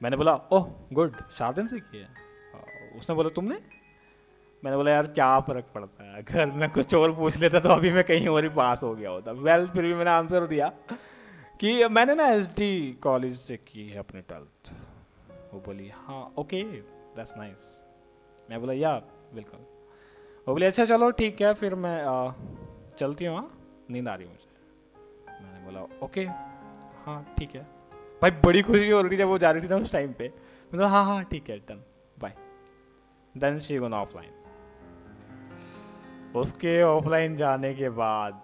[0.00, 2.08] मैंने बोला ओह गुड शादन से किया?
[2.98, 3.54] उसने बोला तुमने?
[4.62, 6.18] मैंने बोला यार क्या फ़र्क पड़ता है?
[6.18, 9.10] अगर मैं कुछ और पूछ लेता तो अभी मैं कहीं और ही पास हो गया
[9.10, 10.68] होता। वेल फिर भी मैंने आंसर दिया
[11.60, 12.48] कि मैंने ना एस
[13.02, 14.72] कॉलेज से की है अपने ट्वेल्थ
[15.52, 17.66] वो बोली हाँ ओके दैट्स नाइस
[18.48, 18.94] मैं बोला या
[19.34, 19.58] वेलकम
[20.46, 22.32] वो बोले अच्छा चलो ठीक है फिर मैं आ,
[22.98, 23.50] चलती हूँ हाँ
[23.90, 24.52] नींद आ रही मुझे।
[25.74, 26.24] बोला ओके
[27.04, 27.62] हाँ ठीक है।
[28.22, 30.32] भाई, बड़ी खुशी हो रही थी जब वो जा रही थी ना उस टाइम पे।
[30.72, 31.82] मतलब हाँ हाँ ठीक है done
[32.16, 32.34] bye
[33.34, 34.30] then she gone offline
[36.36, 38.40] उसके ऑफलाइन जाने के बाद,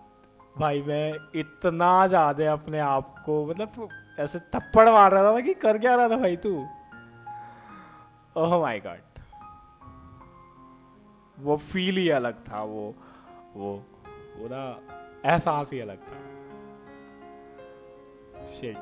[0.59, 3.89] भाई, मैं इतना ज़्यादा अपने आप को मतलब
[4.21, 6.53] ऐसे थप्पड़ मार रहा था कि कर क्या रहा था भाई तू?
[8.37, 9.09] ओह माय गॉड
[11.39, 12.95] वो फील ही अलग था, वो
[13.57, 13.77] वो
[14.09, 14.65] पूरा
[15.25, 16.17] एहसास ही अलग था।
[18.47, 18.77] शिट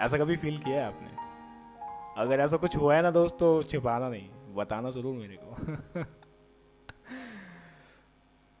[0.00, 1.08] ऐसा कभी फील किया है आपने?
[2.22, 5.56] अगर ऐसा कुछ हुआ है ना दोस्त तो छिपाना नहीं बताना ज़रूर मेरे को।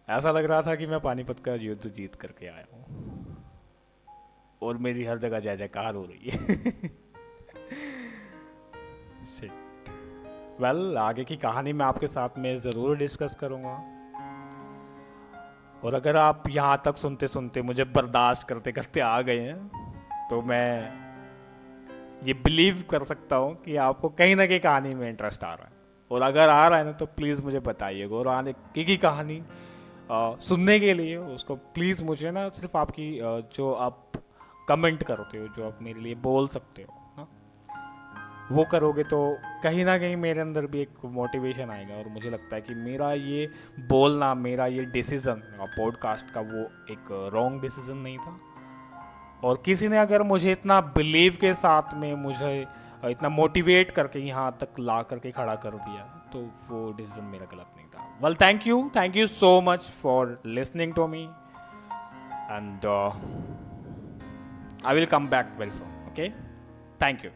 [0.08, 3.44] ऐसा लग रहा था कि मैं पानीपत का युद्ध जीत करके आया हूँ।
[4.62, 6.38] और मेरी हर जगह जय जयकार हो रही है।
[10.60, 13.97] वेल well, आगे की कहानी मैं आपके साथ में ज़रूर डिस्कस करूँगा।
[15.84, 20.42] और अगर आप यहाँ तक सुनते सुनते मुझे बर्दाश्त करते करते आ गए हैं तो
[20.42, 20.92] मैं
[22.26, 25.66] ये बिलीव कर सकता हूँ कि आपको कहीं ना कहीं कहानी में इंटरेस्ट आ रहा
[25.66, 25.72] है।
[26.10, 29.42] और अगर आ रहा है ना तो प्लीज़ मुझे बताइएगा। और आने की, की कहानी
[30.10, 34.12] आ, सुनने के लिए उसको प्लीज़ मुझे ना सिर्फ़ आपकी आ, जो आप
[34.68, 36.97] कमेंट करते हो जो आप मेरे लिए बोल सकते हो
[38.52, 39.18] वो करोगे तो
[39.62, 43.12] कहीं ना कहीं मेरे अंदर भी एक मोटिवेशन आएगा और मुझे लगता है कि मेरा
[43.12, 43.46] ये
[43.88, 48.38] बोलना, मेरा ये डिसीज़न पॉडकास्ट का वो एक रॉन्ग डिसीज़न नहीं था।
[49.44, 52.66] और किसी ने अगर मुझे इतना बिलीव के साथ में मुझे,
[53.04, 57.76] इतना मोटिवेट करके यहाँ तक ला करके खड़ा कर दिया तो वो डिसीज़न मेरा गलत
[57.76, 61.22] नहीं था। Well thank you thank you so much for listening to me
[62.50, 62.86] and
[64.86, 66.28] I will come back well so okay
[67.02, 67.30] thank you